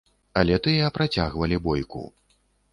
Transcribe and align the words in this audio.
Але 0.41 0.55
тыя 0.67 0.89
працягвалі 0.97 1.63
бойку. 1.71 2.05